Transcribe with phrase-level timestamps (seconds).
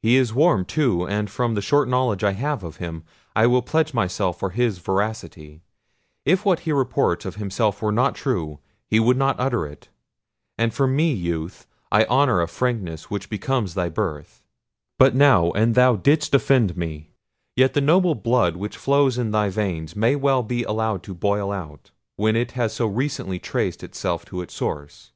[0.00, 3.02] He is warm too; and from the short knowledge I have of him,
[3.34, 5.64] I will pledge myself for his veracity:
[6.24, 10.86] if what he reports of himself were not true, he would not utter it—and for
[10.86, 14.40] me, youth, I honour a frankness which becomes thy birth;
[15.00, 17.10] but now, and thou didst offend me:
[17.56, 21.50] yet the noble blood which flows in thy veins, may well be allowed to boil
[21.50, 25.10] out, when it has so recently traced itself to its source.